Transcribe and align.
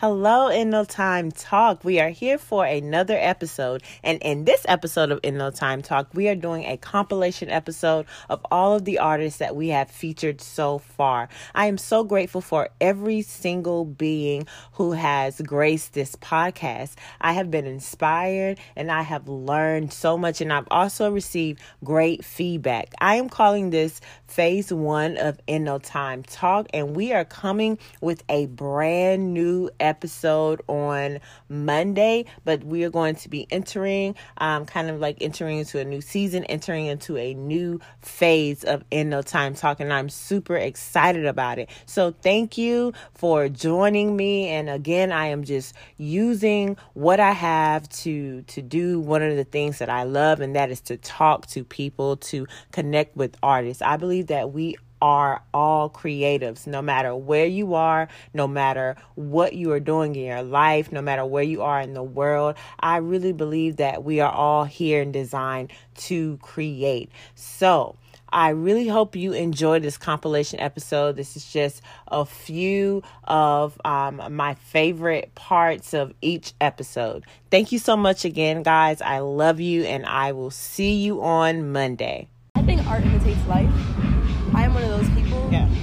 Hello, 0.00 0.48
In 0.48 0.68
No 0.68 0.84
Time 0.84 1.32
Talk. 1.32 1.82
We 1.82 2.00
are 2.00 2.10
here 2.10 2.36
for 2.36 2.66
another 2.66 3.16
episode. 3.18 3.82
And 4.04 4.20
in 4.20 4.44
this 4.44 4.66
episode 4.68 5.10
of 5.10 5.20
In 5.22 5.38
No 5.38 5.50
Time 5.50 5.80
Talk, 5.80 6.08
we 6.12 6.28
are 6.28 6.34
doing 6.34 6.64
a 6.64 6.76
compilation 6.76 7.48
episode 7.48 8.04
of 8.28 8.44
all 8.50 8.74
of 8.74 8.84
the 8.84 8.98
artists 8.98 9.38
that 9.38 9.56
we 9.56 9.68
have 9.68 9.90
featured 9.90 10.42
so 10.42 10.80
far. 10.80 11.30
I 11.54 11.64
am 11.64 11.78
so 11.78 12.04
grateful 12.04 12.42
for 12.42 12.68
every 12.78 13.22
single 13.22 13.86
being 13.86 14.46
who 14.72 14.92
has 14.92 15.40
graced 15.40 15.94
this 15.94 16.14
podcast. 16.14 16.96
I 17.22 17.32
have 17.32 17.50
been 17.50 17.64
inspired 17.64 18.58
and 18.76 18.92
I 18.92 19.00
have 19.00 19.28
learned 19.28 19.94
so 19.94 20.18
much, 20.18 20.42
and 20.42 20.52
I've 20.52 20.68
also 20.70 21.10
received 21.10 21.62
great 21.82 22.22
feedback. 22.22 22.92
I 23.00 23.14
am 23.14 23.30
calling 23.30 23.70
this 23.70 24.02
phase 24.26 24.70
one 24.70 25.16
of 25.16 25.40
In 25.46 25.64
No 25.64 25.78
Time 25.78 26.22
Talk, 26.22 26.66
and 26.74 26.94
we 26.94 27.14
are 27.14 27.24
coming 27.24 27.78
with 28.02 28.22
a 28.28 28.44
brand 28.44 29.32
new 29.32 29.70
episode 29.70 29.85
episode 29.86 30.60
on 30.68 31.20
Monday, 31.48 32.24
but 32.44 32.64
we 32.64 32.84
are 32.84 32.90
going 32.90 33.14
to 33.14 33.28
be 33.28 33.46
entering, 33.50 34.14
um, 34.38 34.66
kind 34.66 34.90
of 34.90 35.00
like 35.00 35.18
entering 35.20 35.58
into 35.58 35.78
a 35.78 35.84
new 35.84 36.00
season, 36.00 36.44
entering 36.44 36.86
into 36.86 37.16
a 37.16 37.34
new 37.34 37.80
phase 38.00 38.64
of 38.64 38.84
In 38.90 39.08
No 39.08 39.22
Time 39.22 39.54
Talking. 39.54 39.92
I'm 39.92 40.08
super 40.08 40.56
excited 40.56 41.24
about 41.24 41.58
it. 41.58 41.70
So 41.86 42.10
thank 42.10 42.58
you 42.58 42.92
for 43.14 43.48
joining 43.48 44.16
me. 44.16 44.48
And 44.48 44.68
again, 44.68 45.12
I 45.12 45.26
am 45.26 45.44
just 45.44 45.74
using 45.96 46.76
what 46.94 47.20
I 47.20 47.32
have 47.32 47.88
to 48.00 48.42
to 48.42 48.62
do 48.62 49.00
one 49.00 49.22
of 49.22 49.36
the 49.36 49.44
things 49.44 49.78
that 49.78 49.88
I 49.88 50.02
love, 50.02 50.40
and 50.40 50.56
that 50.56 50.70
is 50.70 50.80
to 50.82 50.96
talk 50.96 51.46
to 51.48 51.64
people, 51.64 52.16
to 52.16 52.46
connect 52.72 53.16
with 53.16 53.36
artists. 53.42 53.82
I 53.82 53.96
believe 53.96 54.26
that 54.26 54.52
we 54.52 54.76
are 55.06 55.40
all 55.54 55.88
creatives, 55.88 56.66
no 56.66 56.82
matter 56.82 57.14
where 57.14 57.46
you 57.46 57.74
are, 57.74 58.08
no 58.34 58.48
matter 58.48 58.96
what 59.14 59.52
you 59.52 59.70
are 59.70 59.78
doing 59.78 60.16
in 60.16 60.24
your 60.24 60.42
life, 60.42 60.90
no 60.90 61.00
matter 61.00 61.24
where 61.24 61.44
you 61.44 61.62
are 61.62 61.80
in 61.80 61.94
the 61.94 62.02
world. 62.02 62.56
I 62.80 62.96
really 62.96 63.32
believe 63.32 63.76
that 63.76 64.02
we 64.02 64.18
are 64.18 64.32
all 64.32 64.64
here 64.64 65.02
and 65.02 65.12
designed 65.12 65.72
to 66.08 66.38
create. 66.38 67.12
So, 67.36 67.94
I 68.30 68.48
really 68.48 68.88
hope 68.88 69.14
you 69.14 69.32
enjoyed 69.32 69.84
this 69.84 69.96
compilation 69.96 70.58
episode. 70.58 71.14
This 71.14 71.36
is 71.36 71.52
just 71.52 71.82
a 72.08 72.26
few 72.26 73.04
of 73.22 73.80
um, 73.84 74.20
my 74.30 74.54
favorite 74.54 75.36
parts 75.36 75.94
of 75.94 76.12
each 76.20 76.52
episode. 76.60 77.24
Thank 77.52 77.70
you 77.70 77.78
so 77.78 77.96
much 77.96 78.24
again, 78.24 78.64
guys. 78.64 79.00
I 79.00 79.20
love 79.20 79.60
you, 79.60 79.84
and 79.84 80.04
I 80.04 80.32
will 80.32 80.50
see 80.50 80.94
you 80.94 81.22
on 81.22 81.70
Monday. 81.70 82.26
I 82.56 82.62
think 82.62 82.84
art 82.88 83.04
imitates 83.04 83.46
life. 83.46 83.70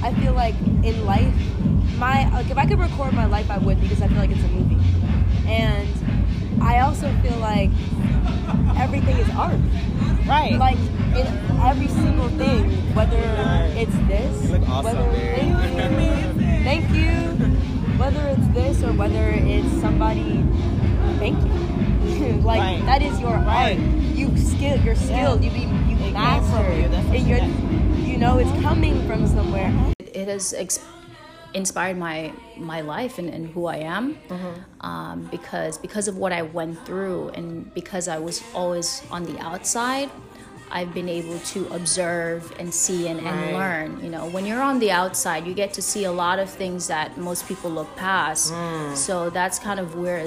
I 0.03 0.13
feel 0.15 0.33
like 0.33 0.55
in 0.83 1.05
life, 1.05 1.33
my 1.97 2.29
like 2.29 2.49
if 2.49 2.57
I 2.57 2.65
could 2.65 2.79
record 2.79 3.13
my 3.13 3.25
life, 3.25 3.49
I 3.49 3.57
would 3.57 3.79
because 3.81 4.01
I 4.01 4.07
feel 4.07 4.17
like 4.17 4.31
it's 4.31 4.43
a 4.43 4.47
movie. 4.49 4.77
And 5.47 5.87
I 6.61 6.79
also 6.81 7.11
feel 7.21 7.37
like 7.37 7.69
everything 8.77 9.17
is 9.17 9.29
art. 9.31 9.59
Right. 10.27 10.53
Like 10.57 10.77
in 11.15 11.27
every 11.61 11.87
single 11.87 12.29
thing, 12.29 12.69
whether 12.95 13.17
it's 13.75 13.95
this, 14.07 14.51
awesome, 14.67 14.83
whether 14.83 15.35
thank 15.35 16.31
you, 16.35 16.63
thank 16.63 16.89
you, 16.95 17.11
whether 17.97 18.27
it's 18.27 18.47
this 18.53 18.83
or 18.83 18.93
whether 18.93 19.29
it's 19.29 19.81
somebody, 19.81 20.43
thank 21.19 21.37
you. 21.43 22.33
like 22.43 22.59
Right. 22.59 22.85
that 22.85 23.01
is 23.01 23.19
your 23.19 23.31
Right. 23.31 23.77
art. 23.77 24.15
You 24.15 24.35
skill, 24.37 24.77
you're 24.83 24.95
skilled. 24.95 25.43
You 25.43 25.51
be 25.51 25.59
you 25.61 25.97
came 25.97 26.13
master. 26.13 26.73
you, 26.81 26.87
that's 26.89 27.07
and 27.07 27.27
you're, 27.27 28.05
you 28.07 28.17
know, 28.17 28.37
it's 28.37 28.51
coming 28.61 29.05
from 29.07 29.27
somewhere. 29.27 29.92
It 30.23 30.27
has 30.35 30.53
ex- 30.63 30.79
inspired 31.61 31.97
my 31.97 32.17
my 32.57 32.81
life 32.95 33.13
and, 33.21 33.29
and 33.29 33.43
who 33.53 33.61
I 33.67 33.77
am. 33.97 34.05
Um, 34.81 35.17
because 35.35 35.77
because 35.77 36.07
of 36.11 36.15
what 36.17 36.31
I 36.39 36.41
went 36.59 36.75
through 36.87 37.19
and 37.37 37.49
because 37.79 38.05
I 38.07 38.17
was 38.27 38.37
always 38.53 38.89
on 39.15 39.21
the 39.29 39.37
outside 39.49 40.09
I've 40.79 40.91
been 40.99 41.07
able 41.19 41.37
to 41.53 41.59
observe 41.79 42.41
and 42.59 42.73
see 42.73 43.01
and, 43.11 43.19
and 43.19 43.27
Right. 43.41 43.53
learn 43.61 43.89
you 44.03 44.09
know. 44.15 44.23
When 44.35 44.43
you're 44.47 44.61
on 44.71 44.77
the 44.79 44.91
outside 45.01 45.41
you 45.49 45.53
get 45.63 45.71
to 45.79 45.81
see 45.91 46.03
a 46.05 46.11
lot 46.25 46.37
of 46.43 46.49
things 46.49 46.81
that 46.87 47.07
most 47.29 47.41
people 47.47 47.69
look 47.79 47.91
past. 47.95 48.43
So 49.07 49.29
that's 49.37 49.57
kind 49.67 49.79
of 49.83 49.87
where 50.01 50.25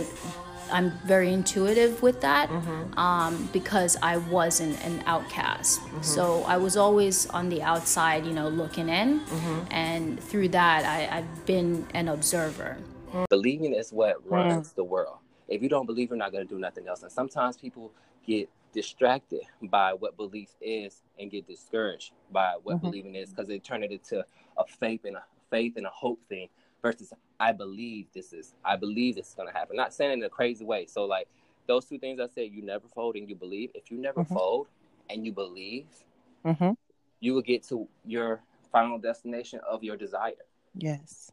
I'm 0.70 0.92
very 1.04 1.32
intuitive 1.32 2.02
with 2.02 2.20
that 2.20 2.48
mm-hmm. 2.48 2.98
um, 2.98 3.48
because 3.52 3.96
I 4.02 4.16
wasn't 4.16 4.82
an 4.84 5.02
outcast. 5.06 5.80
Mm-hmm. 5.80 6.02
So 6.02 6.42
I 6.44 6.56
was 6.56 6.76
always 6.76 7.26
on 7.30 7.48
the 7.48 7.62
outside, 7.62 8.26
you 8.26 8.32
know, 8.32 8.48
looking 8.48 8.88
in. 8.88 9.20
Mm-hmm. 9.20 9.72
And 9.72 10.22
through 10.22 10.48
that, 10.50 10.84
I, 10.84 11.18
I've 11.18 11.46
been 11.46 11.86
an 11.94 12.08
observer. 12.08 12.76
Mm. 13.12 13.28
Believing 13.28 13.74
is 13.74 13.92
what 13.92 14.26
mm. 14.26 14.30
runs 14.30 14.72
the 14.72 14.84
world. 14.84 15.18
If 15.48 15.62
you 15.62 15.68
don't 15.68 15.86
believe, 15.86 16.10
you're 16.10 16.18
not 16.18 16.32
going 16.32 16.46
to 16.46 16.52
do 16.52 16.58
nothing 16.58 16.88
else. 16.88 17.02
And 17.02 17.12
sometimes 17.12 17.56
people 17.56 17.92
get 18.26 18.48
distracted 18.72 19.40
by 19.62 19.94
what 19.94 20.16
belief 20.16 20.50
is 20.60 21.02
and 21.18 21.30
get 21.30 21.46
discouraged 21.46 22.12
by 22.30 22.56
what 22.62 22.82
believing 22.82 23.14
is 23.14 23.30
because 23.30 23.48
they 23.48 23.58
turn 23.58 23.82
it 23.82 23.90
into 23.90 24.22
a 24.58 24.66
faith 24.66 25.04
and 25.04 25.16
a 25.16 25.22
faith 25.50 25.76
and 25.76 25.86
a 25.86 25.90
hope 25.90 26.20
thing 26.28 26.48
versus 26.86 27.12
I 27.40 27.52
believe 27.52 28.06
this 28.14 28.32
is 28.32 28.54
I 28.64 28.76
believe 28.76 29.16
this 29.16 29.28
is 29.28 29.34
going 29.34 29.48
to 29.48 29.54
happen. 29.54 29.76
Not 29.76 29.92
saying 29.92 30.12
it 30.12 30.14
in 30.14 30.22
a 30.24 30.28
crazy 30.28 30.64
way. 30.64 30.86
So 30.86 31.04
like 31.04 31.26
those 31.66 31.84
two 31.86 31.98
things 31.98 32.20
I 32.20 32.28
said, 32.28 32.50
you 32.52 32.62
never 32.62 32.86
fold 32.88 33.16
and 33.16 33.28
you 33.28 33.34
believe. 33.34 33.70
If 33.74 33.90
you 33.90 33.98
never 33.98 34.22
fold 34.24 34.68
and 35.10 35.24
you 35.26 35.32
believe, 35.32 35.86
Mm-hmm. 36.44 36.72
you 37.18 37.34
will 37.34 37.42
get 37.42 37.64
to 37.70 37.88
your 38.04 38.40
final 38.70 38.98
destination 38.98 39.58
of 39.68 39.82
your 39.82 39.96
desire 39.96 40.44
Yes. 40.76 41.32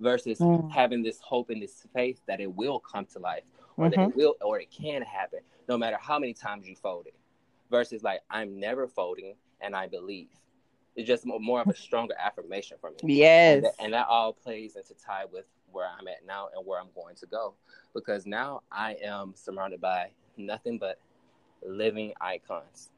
versus 0.00 0.38
Mm. 0.40 0.70
having 0.70 1.02
this 1.02 1.20
hope 1.20 1.50
and 1.50 1.60
this 1.62 1.84
faith 1.92 2.20
that 2.26 2.40
it 2.40 2.54
will 2.54 2.80
come 2.80 3.04
to 3.12 3.18
life 3.18 3.44
or 3.76 3.90
that 3.90 4.00
it 4.08 4.16
will 4.16 4.34
or 4.40 4.58
it 4.58 4.70
can 4.70 5.02
happen 5.02 5.40
no 5.68 5.76
matter 5.76 5.98
how 6.00 6.18
many 6.18 6.32
times 6.32 6.66
you 6.66 6.74
fold 6.74 7.06
it 7.06 7.14
versus 7.70 8.02
like 8.02 8.20
i'm 8.30 8.58
never 8.58 8.86
folding 8.86 9.34
and 9.60 9.74
i 9.76 9.86
believe 9.86 10.28
it's 10.96 11.06
just 11.06 11.26
more, 11.26 11.38
more 11.38 11.60
of 11.60 11.68
a 11.68 11.76
stronger 11.76 12.14
affirmation 12.18 12.76
for 12.80 12.90
me 12.90 12.96
Yes. 13.04 13.56
and, 13.56 13.64
that, 13.64 13.72
and 13.78 13.92
that 13.92 14.06
all 14.08 14.32
plays 14.32 14.76
into 14.76 14.94
tie 14.94 15.24
with 15.30 15.44
where 15.70 15.88
i'm 15.98 16.08
at 16.08 16.24
now 16.26 16.48
and 16.56 16.66
where 16.66 16.80
i'm 16.80 16.88
going 16.94 17.14
to 17.16 17.26
go 17.26 17.54
because 17.94 18.26
now 18.26 18.62
i 18.72 18.96
am 19.02 19.32
surrounded 19.36 19.80
by 19.80 20.08
nothing 20.36 20.78
but 20.78 20.98
living 21.62 22.12
icons 22.20 22.90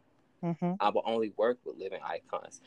Mm-hmm. 0.44 0.74
i 0.78 0.88
will 0.90 1.02
only 1.04 1.32
work 1.36 1.58
with 1.64 1.76
living 1.78 1.98
icons 2.04 2.60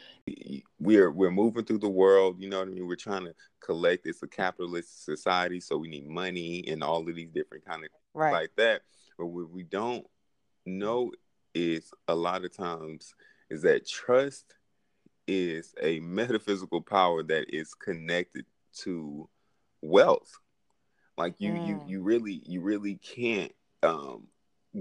we're 0.80 1.10
we're 1.10 1.32
moving 1.32 1.64
through 1.64 1.78
the 1.78 1.90
world 1.90 2.36
you 2.38 2.50
know 2.50 2.60
what 2.60 2.68
i 2.68 2.72
mean 2.72 2.86
we're 2.86 2.96
trying 2.98 3.24
to 3.24 3.34
collect 3.62 4.06
it's 4.06 4.22
a 4.24 4.28
capitalist 4.28 5.06
society 5.06 5.62
so 5.62 5.78
we 5.78 5.88
need 5.88 6.06
money 6.06 6.66
and 6.68 6.84
all 6.84 7.08
of 7.08 7.16
these 7.16 7.30
different 7.34 7.64
kind 7.66 7.86
of 7.86 7.90
Right. 8.14 8.34
like 8.34 8.52
that 8.58 8.82
but 9.18 9.28
what 9.28 9.50
we 9.50 9.64
don't 9.64 10.06
know 10.66 11.12
is 11.54 11.92
a 12.10 12.16
lot 12.16 12.44
of 12.44 12.54
times 12.56 13.16
is 13.50 13.62
that 13.62 13.88
trust 13.88 14.54
is 15.32 15.74
a 15.82 16.00
metaphysical 16.02 16.82
power 16.82 17.24
that 17.24 17.46
is 17.56 17.74
connected 17.74 18.46
to 18.74 19.30
wealth. 19.82 20.38
Like 21.18 21.36
you 21.40 21.54
you 21.54 21.76
Mm. 21.78 21.88
you 21.88 22.02
really 22.04 22.42
you 22.46 22.62
really 22.62 22.96
can't 22.96 23.54
um 23.84 24.28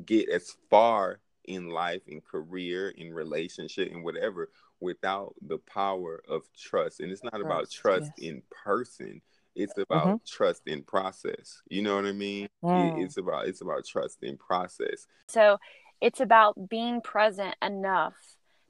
get 0.05 0.28
as 0.28 0.56
far 0.69 1.21
in 1.44 1.69
life 1.71 2.03
in 2.06 2.21
career 2.21 2.91
in 2.91 3.12
relationship 3.12 3.91
and 3.93 4.05
whatever 4.05 4.50
without 4.81 5.34
the 5.43 5.59
power 5.59 6.22
of 6.28 6.43
trust. 6.56 7.00
And 7.00 7.11
it's 7.12 7.25
not 7.25 7.41
about 7.41 7.71
Trust, 7.71 7.75
trust 7.75 8.12
yes. 8.19 8.28
in 8.31 8.43
person. 8.65 9.22
It's 9.55 9.77
about 9.78 10.25
trust 10.27 10.62
in 10.67 10.82
process. 10.84 11.61
You 11.69 11.82
know 11.82 11.97
what 11.97 12.06
i 12.06 12.12
mean? 12.12 12.44
It- 12.44 12.49
Mm. 12.67 13.03
it's 13.05 13.17
about 13.17 13.47
it's 13.49 13.61
about 13.61 13.84
trust 13.84 14.22
in 14.22 14.37
process. 14.37 15.06
So 15.28 15.59
it's 16.00 16.21
about 16.21 16.69
being 16.69 17.00
present 17.00 17.55
enough 17.62 18.17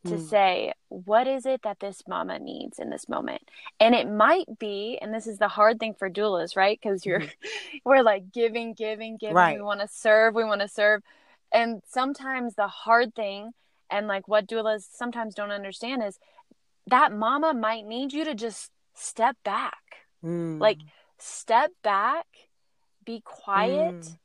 to 0.06 0.14
Mm. 0.14 0.28
say, 0.28 0.72
what 0.88 1.26
is 1.26 1.44
it 1.44 1.62
that 1.62 1.78
this 1.80 2.02
mama 2.08 2.38
needs 2.38 2.78
in 2.78 2.88
this 2.90 3.08
moment? 3.08 3.42
And 3.78 3.94
it 3.94 4.08
might 4.08 4.58
be, 4.58 4.98
and 5.00 5.12
this 5.12 5.26
is 5.26 5.38
the 5.38 5.48
hard 5.48 5.78
thing 5.78 5.94
for 5.94 6.08
doulas, 6.08 6.56
right? 6.56 6.78
Because 6.80 7.04
you're, 7.04 7.22
we're 7.84 8.02
like 8.02 8.32
giving, 8.32 8.72
giving, 8.72 9.16
giving. 9.18 9.36
Right. 9.36 9.56
We 9.58 9.62
want 9.62 9.80
to 9.80 9.88
serve, 9.88 10.34
we 10.34 10.44
want 10.44 10.62
to 10.62 10.68
serve. 10.68 11.02
And 11.52 11.82
sometimes 11.86 12.54
the 12.54 12.68
hard 12.68 13.14
thing, 13.14 13.50
and 13.90 14.06
like 14.06 14.26
what 14.28 14.46
doulas 14.46 14.86
sometimes 14.90 15.34
don't 15.34 15.50
understand 15.50 16.02
is 16.02 16.18
that 16.86 17.12
mama 17.12 17.52
might 17.52 17.86
need 17.86 18.12
you 18.12 18.24
to 18.24 18.34
just 18.34 18.70
step 18.94 19.36
back. 19.44 20.06
Mm. 20.24 20.60
Like, 20.60 20.78
step 21.18 21.72
back, 21.82 22.26
be 23.04 23.20
quiet, 23.24 23.94
Mm. 23.94 24.18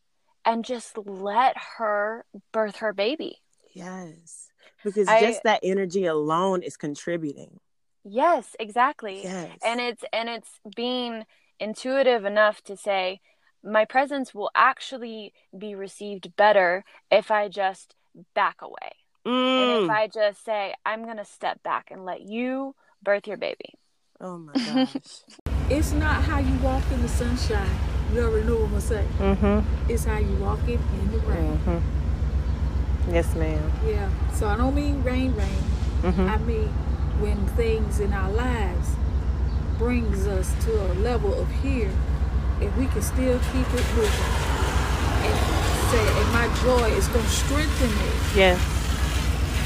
and 0.45 0.65
just 0.65 0.97
let 0.97 1.55
her 1.77 2.23
birth 2.53 2.77
her 2.77 2.93
baby. 2.93 3.41
Yes. 3.73 4.44
Because 4.85 5.09
I- 5.09 5.19
just 5.19 5.43
that 5.43 5.59
energy 5.63 6.05
alone 6.05 6.61
is 6.63 6.77
contributing. 6.77 7.59
Yes, 8.05 8.55
exactly. 8.59 9.23
Yes. 9.23 9.57
And 9.65 9.81
it's 9.81 10.03
and 10.13 10.29
it's 10.29 10.51
being 10.75 11.25
intuitive 11.59 12.23
enough 12.23 12.61
to 12.65 12.77
say 12.77 13.19
my 13.63 13.83
presence 13.83 14.33
will 14.35 14.51
actually 14.53 15.33
be 15.57 15.73
received 15.73 16.35
better 16.35 16.85
if 17.11 17.31
I 17.31 17.49
just 17.49 17.95
back 18.35 18.61
away. 18.61 18.91
And 19.25 19.71
if 19.83 19.89
Mm. 19.89 19.89
I 19.89 20.07
just 20.07 20.45
say 20.45 20.75
I'm 20.85 21.03
going 21.03 21.17
to 21.17 21.25
step 21.25 21.63
back 21.63 21.89
and 21.89 22.05
let 22.05 22.21
you 22.21 22.75
birth 23.01 23.25
your 23.27 23.37
baby. 23.37 23.73
Oh 24.21 24.37
my 24.37 24.53
gosh. 24.85 25.23
It's 25.71 25.91
not 25.93 26.21
how 26.23 26.37
you 26.37 26.53
walk 26.59 26.83
in 26.91 27.01
the 27.01 27.09
sunshine. 27.09 27.75
You 28.13 28.21
already 28.21 28.45
know 28.47 28.57
what 28.57 28.63
I'm 28.65 28.69
gonna 28.69 28.81
say. 28.81 29.05
Mm-hmm. 29.17 29.91
It's 29.91 30.05
how 30.05 30.19
you 30.19 30.35
walk 30.35 30.59
it 30.67 30.79
in 30.99 31.11
the 31.11 31.17
rain. 31.25 31.57
Mm-hmm. 31.57 31.79
Yes, 33.11 33.33
ma'am. 33.35 33.71
Yeah. 33.85 34.09
So 34.33 34.47
I 34.47 34.57
don't 34.57 34.75
mean 34.75 35.03
rain, 35.03 35.35
rain. 35.35 35.63
Mm-hmm. 36.01 36.21
I 36.21 36.37
mean 36.39 36.67
when 37.19 37.45
things 37.49 37.99
in 37.99 38.11
our 38.13 38.31
lives 38.31 38.89
brings 39.77 40.27
us 40.27 40.53
to 40.65 40.71
a 40.71 40.93
level 40.95 41.33
of 41.33 41.49
here, 41.61 41.91
if 42.61 42.75
we 42.77 42.87
can 42.87 43.01
still 43.01 43.39
keep 43.51 43.67
it 43.73 43.85
moving 43.95 44.25
and 45.23 45.35
say, 45.91 46.21
and 46.21 46.33
my 46.33 46.49
joy 46.63 46.89
is 46.95 47.07
gonna 47.07 47.27
strengthen 47.27 47.89
me. 47.89 48.11
Yes. 48.35 48.59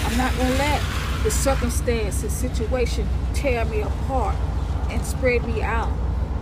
I'm 0.06 0.18
not 0.18 0.36
gonna 0.38 0.56
let 0.56 0.81
the 1.24 1.31
circumstance, 1.31 2.21
the 2.21 2.30
situation 2.30 3.07
tear 3.33 3.65
me 3.65 3.81
apart 3.81 4.36
and 4.89 5.06
spread 5.06 5.45
me 5.45 5.62
out 5.62 5.91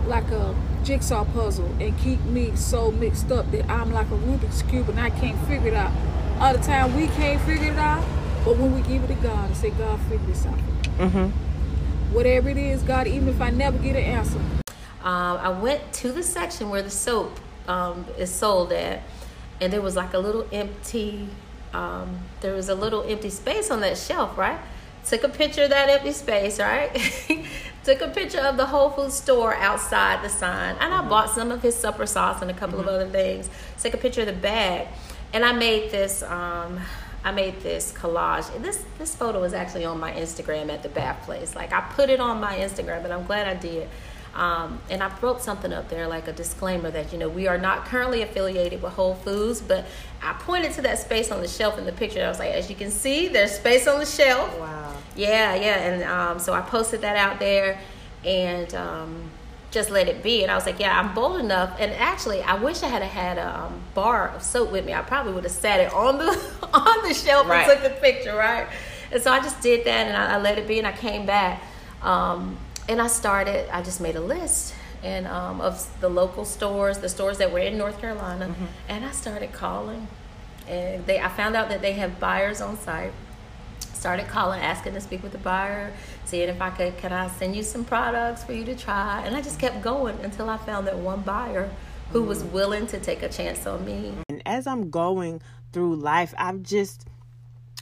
like 0.06 0.30
a 0.30 0.54
jigsaw 0.84 1.24
puzzle 1.24 1.70
and 1.80 1.98
keep 1.98 2.20
me 2.24 2.54
so 2.56 2.90
mixed 2.90 3.30
up 3.30 3.50
that 3.50 3.68
I'm 3.68 3.92
like 3.92 4.06
a 4.06 4.16
Rubik's 4.16 4.62
Cube 4.62 4.88
and 4.88 5.00
I 5.00 5.10
can't 5.10 5.38
figure 5.46 5.68
it 5.68 5.74
out. 5.74 5.92
All 6.40 6.52
the 6.52 6.62
time 6.62 6.94
we 6.94 7.08
can't 7.08 7.40
figure 7.40 7.72
it 7.72 7.78
out, 7.78 8.04
but 8.44 8.56
when 8.56 8.72
we 8.72 8.80
give 8.82 9.02
it 9.02 9.08
to 9.08 9.14
God 9.14 9.46
and 9.46 9.56
say, 9.56 9.70
God, 9.70 9.98
figure 10.02 10.24
this 10.24 10.46
out. 10.46 10.54
Mm-hmm. 10.98 12.14
Whatever 12.14 12.48
it 12.48 12.56
is, 12.56 12.80
God, 12.84 13.08
even 13.08 13.26
if 13.26 13.40
I 13.40 13.50
never 13.50 13.76
get 13.76 13.96
an 13.96 14.04
answer, 14.04 14.38
um, 15.02 15.38
I 15.38 15.48
went 15.48 15.92
to 15.94 16.12
the 16.12 16.22
section 16.22 16.70
where 16.70 16.80
the 16.80 16.90
soap 16.90 17.40
um, 17.66 18.06
is 18.16 18.30
sold 18.30 18.72
at, 18.72 19.02
and 19.60 19.72
there 19.72 19.80
was 19.80 19.96
like 19.96 20.14
a 20.14 20.18
little 20.20 20.46
empty, 20.52 21.28
um, 21.72 22.20
there 22.40 22.54
was 22.54 22.68
a 22.68 22.74
little 22.76 23.02
empty 23.02 23.30
space 23.30 23.68
on 23.72 23.80
that 23.80 23.98
shelf, 23.98 24.38
right? 24.38 24.60
Took 25.06 25.24
a 25.24 25.28
picture 25.28 25.64
of 25.64 25.70
that 25.70 25.88
empty 25.88 26.12
space, 26.12 26.60
right? 26.60 26.94
Took 27.84 28.00
a 28.00 28.08
picture 28.08 28.40
of 28.40 28.56
the 28.56 28.66
Whole 28.66 28.90
Foods 28.90 29.14
store 29.14 29.54
outside 29.54 30.22
the 30.22 30.28
sign, 30.28 30.76
and 30.78 30.94
I 30.94 31.02
bought 31.08 31.30
some 31.30 31.50
of 31.50 31.62
his 31.62 31.74
supper 31.74 32.06
sauce 32.06 32.42
and 32.42 32.50
a 32.50 32.54
couple 32.54 32.78
of 32.78 32.86
other 32.86 33.08
things. 33.08 33.50
Took 33.82 33.94
a 33.94 33.96
picture 33.96 34.20
of 34.20 34.28
the 34.28 34.34
bag, 34.34 34.86
and 35.32 35.44
I 35.44 35.52
made 35.52 35.90
this. 35.90 36.22
Um, 36.22 36.80
I 37.24 37.32
made 37.32 37.60
this 37.60 37.92
collage. 37.92 38.62
This 38.62 38.84
this 38.98 39.14
photo 39.14 39.42
is 39.42 39.52
actually 39.52 39.84
on 39.84 39.98
my 39.98 40.12
Instagram 40.12 40.72
at 40.72 40.82
the 40.82 40.88
bath 40.88 41.24
place. 41.24 41.54
Like 41.54 41.72
I 41.72 41.80
put 41.80 42.10
it 42.10 42.20
on 42.20 42.40
my 42.40 42.56
Instagram, 42.56 43.04
and 43.04 43.12
I'm 43.12 43.26
glad 43.26 43.48
I 43.48 43.54
did. 43.54 43.88
Um, 44.34 44.80
and 44.88 45.02
I 45.02 45.10
wrote 45.20 45.42
something 45.42 45.72
up 45.72 45.88
there 45.88 46.06
like 46.06 46.28
a 46.28 46.32
disclaimer 46.32 46.90
that 46.92 47.12
you 47.12 47.18
know 47.18 47.28
we 47.28 47.48
are 47.48 47.58
not 47.58 47.86
currently 47.86 48.22
affiliated 48.22 48.82
with 48.82 48.92
Whole 48.92 49.14
Foods, 49.14 49.60
but 49.60 49.86
I 50.22 50.34
pointed 50.34 50.72
to 50.74 50.82
that 50.82 50.98
space 50.98 51.32
on 51.32 51.40
the 51.40 51.48
shelf 51.48 51.76
in 51.78 51.84
the 51.84 51.92
picture. 51.92 52.24
I 52.24 52.28
was 52.28 52.38
like, 52.38 52.52
as 52.52 52.70
you 52.70 52.76
can 52.76 52.90
see, 52.90 53.28
there's 53.28 53.52
space 53.52 53.86
on 53.88 53.98
the 53.98 54.06
shelf. 54.06 54.56
Wow. 54.58 54.96
Yeah, 55.16 55.56
yeah, 55.56 55.78
and 55.78 56.02
um, 56.04 56.38
so 56.38 56.52
I 56.52 56.60
posted 56.60 57.00
that 57.00 57.16
out 57.16 57.40
there, 57.40 57.80
and 58.24 58.72
um, 58.74 59.30
just 59.70 59.90
let 59.90 60.08
it 60.08 60.22
be. 60.22 60.42
And 60.42 60.50
I 60.50 60.54
was 60.54 60.64
like, 60.66 60.78
yeah, 60.80 60.98
I'm 60.98 61.14
bold 61.14 61.40
enough. 61.40 61.76
And 61.78 61.92
actually, 61.92 62.42
I 62.42 62.54
wish 62.54 62.82
I 62.82 62.88
had 62.88 63.02
had 63.02 63.38
a 63.38 63.60
um, 63.64 63.80
bar 63.94 64.28
of 64.30 64.42
soap 64.42 64.72
with 64.72 64.84
me. 64.86 64.94
I 64.94 65.02
probably 65.02 65.32
would 65.32 65.44
have 65.44 65.52
sat 65.52 65.80
it 65.80 65.92
on 65.92 66.18
the 66.18 66.26
on 66.72 67.08
the 67.08 67.14
shelf 67.14 67.46
Right. 67.48 67.68
and 67.68 67.82
took 67.82 67.92
the 67.92 68.00
picture, 68.00 68.34
right? 68.34 68.66
And 69.12 69.22
so 69.22 69.30
I 69.30 69.40
just 69.40 69.60
did 69.62 69.84
that, 69.86 70.06
and 70.06 70.16
I, 70.16 70.34
I 70.34 70.38
let 70.38 70.58
it 70.58 70.66
be, 70.68 70.78
and 70.78 70.86
I 70.86 70.92
came 70.92 71.24
back, 71.26 71.62
um, 72.02 72.56
and 72.88 73.00
I 73.00 73.06
started. 73.08 73.68
I 73.74 73.82
just 73.82 74.00
made 74.00 74.16
a 74.16 74.20
list. 74.20 74.74
And 75.02 75.28
um, 75.28 75.60
of 75.60 75.86
the 76.00 76.08
local 76.08 76.44
stores, 76.44 76.98
the 76.98 77.08
stores 77.08 77.38
that 77.38 77.52
were 77.52 77.60
in 77.60 77.78
North 77.78 78.00
Carolina, 78.00 78.52
and 78.88 79.04
I 79.04 79.12
started 79.12 79.52
calling, 79.52 80.08
and 80.66 81.06
they. 81.06 81.20
I 81.20 81.28
found 81.28 81.54
out 81.54 81.68
that 81.68 81.80
they 81.82 81.92
have 81.92 82.18
buyers 82.18 82.60
on 82.60 82.76
site, 82.78 83.12
started 83.98 84.28
calling 84.28 84.60
asking 84.60 84.94
to 84.94 85.00
speak 85.00 85.22
with 85.22 85.32
the 85.32 85.38
buyer 85.38 85.92
seeing 86.24 86.48
if 86.48 86.62
i 86.62 86.70
could 86.70 86.96
can 86.98 87.12
i 87.12 87.28
send 87.28 87.56
you 87.56 87.62
some 87.62 87.84
products 87.84 88.44
for 88.44 88.52
you 88.52 88.64
to 88.64 88.74
try? 88.74 89.22
And 89.24 89.36
i 89.36 89.42
just 89.42 89.58
kept 89.58 89.82
going 89.82 90.18
until 90.20 90.48
i 90.48 90.56
found 90.56 90.86
that 90.86 90.96
one 90.96 91.22
buyer 91.22 91.68
who 92.10 92.22
was 92.22 92.42
mm-hmm. 92.42 92.52
willing 92.52 92.86
to 92.88 92.98
take 92.98 93.22
a 93.22 93.28
chance 93.28 93.66
on 93.66 93.84
me. 93.84 94.12
And 94.28 94.42
as 94.46 94.66
I'm 94.66 94.90
going 94.90 95.42
through 95.72 95.96
life, 95.96 96.34
I've 96.38 96.62
just 96.62 97.06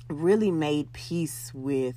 really 0.09 0.51
made 0.51 0.93
peace 0.93 1.53
with, 1.55 1.97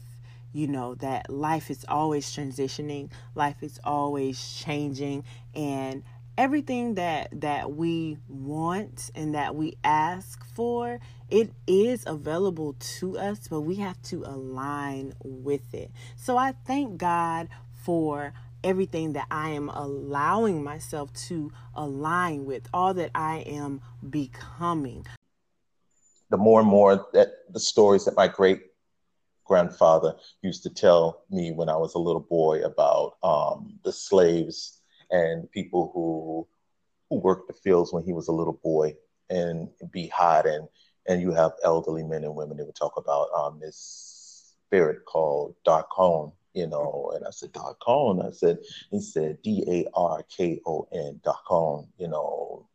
you 0.54 0.68
know, 0.68 0.96
that 0.96 1.30
life 1.30 1.70
is 1.70 1.86
always 1.88 2.28
transitioning, 2.28 3.10
life 3.36 3.62
is 3.62 3.80
always 3.84 4.54
changing, 4.54 5.24
and 5.56 6.04
everything 6.40 6.96
that 6.96 7.28
that 7.42 7.74
we 7.74 8.18
want 8.30 9.12
and 9.14 9.36
that 9.36 9.56
we 9.56 9.76
ask 9.84 10.46
for 10.56 10.98
it 11.30 11.52
is 11.68 12.06
available 12.08 12.74
to 12.80 13.18
us 13.18 13.48
but 13.50 13.60
we 13.60 13.76
have 13.76 14.02
to 14.02 14.24
align 14.24 15.14
with 15.22 15.74
it 15.74 15.92
so 16.16 16.38
i 16.38 16.54
thank 16.66 16.98
god 16.98 17.50
for 17.84 18.34
everything 18.64 19.14
that 19.14 19.28
I 19.32 19.50
am 19.52 19.70
allowing 19.70 20.64
myself 20.64 21.14
to 21.28 21.52
align 21.76 22.46
with, 22.46 22.68
all 22.74 22.94
that 22.96 23.12
I 23.16 23.38
am 23.40 23.82
becoming. 24.10 25.06
the 26.30 26.38
more 26.38 26.60
and 26.60 26.70
more 26.70 27.08
that 27.14 27.30
the 27.52 27.60
stories 27.60 28.06
that 28.06 28.16
my 28.16 28.28
great 28.28 28.62
grandfather 29.46 30.16
used 30.44 30.62
to 30.62 30.70
tell 30.70 31.24
me 31.32 31.52
when 31.52 31.70
I 31.70 31.76
was 31.76 31.96
a 31.96 32.00
little 32.00 32.22
boy 32.22 32.62
about 32.62 33.18
um, 33.24 33.80
the 33.84 33.92
slaves 33.92 34.79
and 35.12 35.50
people 35.52 35.92
who 35.94 36.48
who 37.10 37.20
worked 37.20 37.48
the 37.48 37.54
fields 37.54 37.92
when 37.92 38.04
he 38.04 38.14
was 38.14 38.28
a 38.28 38.34
little 38.34 38.60
boy 38.64 38.96
and 39.30 39.70
be 39.92 40.08
hot 40.08 40.46
and 40.46 40.68
and 41.08 41.22
you 41.22 41.32
have 41.32 41.54
elderly 41.64 42.04
men 42.04 42.24
and 42.24 42.36
women 42.36 42.58
that 42.58 42.66
would 42.66 42.76
talk 42.76 42.98
about 42.98 43.30
um, 43.36 43.60
this 43.60 44.56
spirit 44.68 45.06
called 45.06 45.56
Darkon, 45.66 46.32
you 46.54 46.68
know, 46.68 47.12
and 47.16 47.26
I 47.26 47.32
said 47.32 47.52
Darkon. 47.52 48.24
I 48.24 48.32
said 48.32 48.60
he 48.92 49.02
said 49.02 49.42
D 49.42 49.64
A 49.68 49.90
R 49.96 50.24
K 50.30 50.62
O 50.68 50.88
N 50.94 51.20
Darkon, 51.24 51.88
you 51.98 52.08
know, 52.08 52.68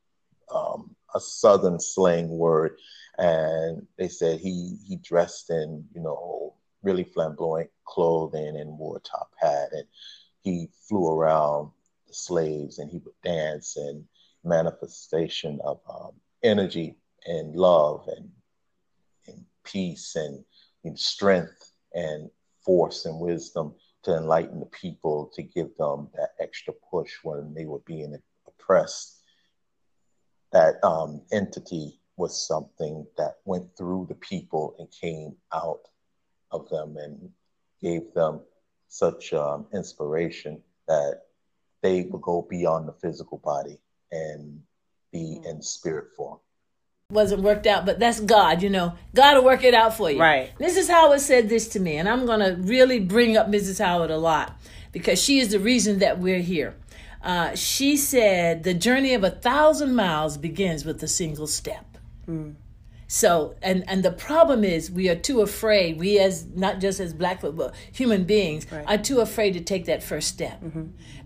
um, 0.53 0.97
a 1.15 1.21
southern 1.21 1.79
slang 1.79 2.29
word 2.29 2.77
and 3.19 3.87
they 3.97 4.09
said 4.09 4.41
he 4.41 4.77
he 4.85 4.97
dressed 4.97 5.51
in 5.51 5.85
you 5.95 6.01
know 6.01 6.55
really 6.83 7.05
flamboyant 7.05 7.71
clothing 7.85 8.57
and 8.57 8.79
wore 8.79 8.97
a 8.97 9.01
top 9.01 9.31
hat 9.41 9.69
and 9.73 9.85
he 10.43 10.69
flew 10.89 11.09
around 11.09 11.71
slaves 12.15 12.79
and 12.79 12.91
he 12.91 12.99
would 12.99 13.15
dance 13.23 13.77
and 13.77 14.05
manifestation 14.45 15.61
of 15.65 15.81
um, 15.89 16.13
energy 16.43 16.97
and 17.27 17.57
love 17.57 18.09
and, 18.17 18.31
and 19.27 19.45
peace 19.65 20.17
and, 20.17 20.45
and 20.85 20.99
strength 20.99 21.73
and 21.95 22.31
force 22.65 23.07
and 23.07 23.19
wisdom 23.19 23.75
to 24.03 24.17
enlighten 24.17 24.61
the 24.61 24.67
people 24.67 25.31
to 25.35 25.43
give 25.43 25.75
them 25.79 26.09
that 26.15 26.31
extra 26.41 26.75
push 26.91 27.13
when 27.23 27.55
they 27.55 27.65
were 27.65 27.81
being 27.87 28.17
oppressed. 28.47 29.23
That 30.53 30.75
um, 30.85 31.23
entity 31.33 31.99
was 32.17 32.47
something 32.47 33.07
that 33.17 33.37
went 33.45 33.77
through 33.77 34.07
the 34.09 34.15
people 34.17 34.77
and 34.79 34.89
came 34.91 35.35
out 35.53 35.89
of 36.51 36.69
them 36.69 36.97
and 36.97 37.31
gave 37.83 38.13
them 38.15 38.41
such 38.89 39.33
um, 39.33 39.67
inspiration 39.75 40.63
that 40.87 41.23
they 41.85 42.09
will 42.11 42.19
go 42.19 42.47
beyond 42.49 42.89
the 42.89 42.95
physical 42.95 43.37
body 43.45 43.79
and 44.11 44.63
be 45.13 45.39
in 45.45 45.61
spirit 45.61 46.07
form. 46.17 46.39
wasn't 47.11 47.43
worked 47.43 47.67
out, 47.67 47.85
but 47.85 47.99
that's 48.01 48.21
God, 48.21 48.63
you 48.63 48.71
know. 48.71 48.95
God 49.15 49.37
will 49.37 49.45
work 49.45 49.63
it 49.65 49.75
out 49.75 49.95
for 49.95 50.11
you. 50.11 50.19
Right. 50.19 50.51
Mrs. 50.59 50.89
Howard 50.89 51.21
said 51.21 51.51
this 51.51 51.69
to 51.69 51.81
me, 51.81 51.99
and 51.99 52.09
I'm 52.09 52.25
going 52.25 52.41
to 52.41 52.57
really 52.63 53.01
bring 53.01 53.37
up 53.37 53.49
Mrs. 53.49 53.85
Howard 53.85 54.11
a 54.11 54.17
lot 54.17 54.59
because 54.93 55.23
she 55.23 55.39
is 55.41 55.51
the 55.51 55.61
reason 55.61 55.99
that 55.99 56.19
we're 56.19 56.41
here. 56.41 56.75
Uh, 57.23 57.55
she 57.55 57.99
said, 57.99 58.63
The 58.63 58.73
journey 58.73 59.13
of 59.13 59.23
a 59.23 59.31
thousand 59.31 59.95
miles 59.95 60.39
begins 60.39 60.87
with 60.87 61.03
a 61.03 61.09
single 61.09 61.47
step. 61.47 61.99
So, 63.07 63.55
and 63.63 63.85
and 63.89 64.03
the 64.03 64.11
problem 64.13 64.65
is 64.65 64.91
we 64.91 65.09
are 65.09 65.15
too 65.15 65.41
afraid. 65.43 65.99
We 65.99 66.19
as 66.19 66.47
not 66.55 66.81
just 66.81 67.01
as 67.01 67.13
Black 67.13 67.41
folk, 67.43 67.55
but 67.57 67.75
human 67.93 68.25
beings 68.25 68.67
are 68.87 68.99
too 68.99 69.21
afraid 69.21 69.53
to 69.55 69.61
take 69.61 69.85
that 69.87 70.03
first 70.03 70.29
step 70.29 70.63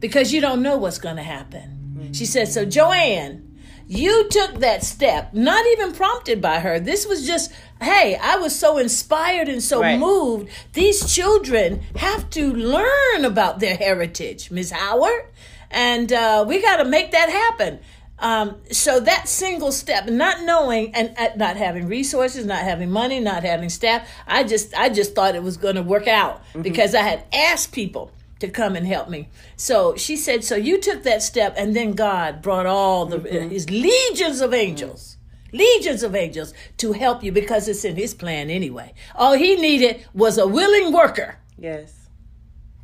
because 0.00 0.32
you 0.32 0.40
don't 0.40 0.62
know 0.62 0.76
what's 0.76 0.98
going 0.98 1.16
to 1.16 1.22
happen. 1.22 2.10
She 2.12 2.26
said, 2.26 2.48
"So 2.48 2.64
Joanne, 2.64 3.44
you 3.86 4.28
took 4.28 4.56
that 4.60 4.84
step, 4.84 5.32
not 5.34 5.64
even 5.72 5.92
prompted 5.92 6.42
by 6.42 6.58
her. 6.60 6.78
This 6.80 7.06
was 7.06 7.26
just, 7.26 7.50
hey, 7.80 8.16
I 8.20 8.36
was 8.36 8.54
so 8.54 8.76
inspired 8.78 9.48
and 9.48 9.62
so 9.62 9.80
Right. 9.80 9.98
moved. 9.98 10.48
These 10.74 11.12
children 11.14 11.80
have 11.96 12.28
to 12.30 12.52
learn 12.52 13.24
about 13.24 13.60
their 13.60 13.76
heritage, 13.76 14.50
Ms. 14.50 14.72
Howard, 14.72 15.24
and 15.70 16.12
uh, 16.12 16.44
we 16.46 16.60
got 16.60 16.76
to 16.78 16.84
make 16.84 17.12
that 17.12 17.28
happen." 17.30 17.78
Um, 18.20 18.56
so 18.72 18.98
that 19.00 19.28
single 19.28 19.70
step, 19.70 20.08
not 20.08 20.42
knowing 20.42 20.94
and 20.94 21.14
uh, 21.16 21.28
not 21.36 21.56
having 21.56 21.86
resources, 21.86 22.44
not 22.44 22.62
having 22.62 22.90
money, 22.90 23.20
not 23.20 23.44
having 23.44 23.68
staff, 23.68 24.08
I 24.26 24.42
just 24.44 24.74
I 24.74 24.88
just 24.88 25.14
thought 25.14 25.36
it 25.36 25.42
was 25.42 25.56
going 25.56 25.76
to 25.76 25.82
work 25.82 26.08
out 26.08 26.42
because 26.60 26.94
I 26.94 27.02
had 27.02 27.24
asked 27.32 27.72
people 27.72 28.10
to 28.40 28.48
come 28.48 28.76
and 28.76 28.86
help 28.86 29.08
me. 29.08 29.28
So 29.56 29.94
she 29.96 30.16
said, 30.16 30.42
"So 30.42 30.56
you 30.56 30.80
took 30.80 31.04
that 31.04 31.22
step, 31.22 31.54
and 31.56 31.76
then 31.76 31.92
God 31.92 32.42
brought 32.42 32.66
all 32.66 33.06
the 33.06 33.18
His 33.20 33.70
legions 33.70 34.40
of 34.40 34.52
angels." 34.52 35.16
Legions 35.50 36.02
of 36.02 36.14
angels 36.14 36.52
to 36.76 36.92
help 36.92 37.24
you 37.24 37.32
because 37.32 37.68
it's 37.68 37.82
in 37.82 37.96
his 37.96 38.12
plan 38.12 38.50
anyway. 38.50 38.92
All 39.14 39.32
he 39.32 39.56
needed 39.56 40.04
was 40.12 40.36
a 40.36 40.46
willing 40.46 40.92
worker. 40.92 41.38
Yes. 41.56 42.10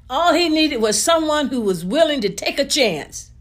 All 0.09 0.33
he 0.33 0.49
needed 0.49 0.79
was 0.79 1.01
someone 1.01 1.49
who 1.49 1.61
was 1.61 1.85
willing 1.85 2.23
to 2.23 2.31
take 2.31 2.59
a 2.59 2.65
chance 2.65 3.33